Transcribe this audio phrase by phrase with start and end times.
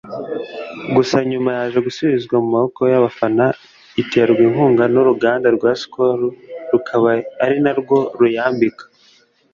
[0.95, 3.45] Gusa nyuma yaje gusubizwa mu maboko y’abafana
[4.01, 6.19] iterwa inkunga n’uruganda rwa Skol
[6.71, 7.07] rukaba
[7.43, 8.83] ari narwo ruyambika